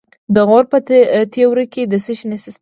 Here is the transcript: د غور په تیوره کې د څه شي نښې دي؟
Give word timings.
د 0.35 0.37
غور 0.47 0.65
په 0.71 0.77
تیوره 1.33 1.65
کې 1.73 1.83
د 1.91 1.93
څه 2.03 2.11
شي 2.17 2.25
نښې 2.31 2.49
دي؟ 2.53 2.59